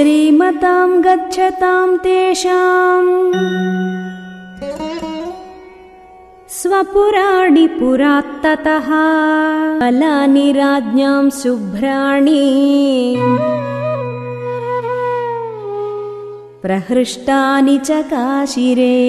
श्रीमतां 0.00 1.04
गच्छतां 1.04 1.96
तेषाम्। 1.96 3.32
स्वपुराणि 6.48 7.66
पुरात्ततः। 7.66 8.88
बलानि 9.80 10.52
राज्ञां 10.52 11.30
शुभ्राणि। 11.30 12.42
प्रहृष्टानि 16.62 17.78
च 17.78 17.90
काशिरे। 17.90 19.06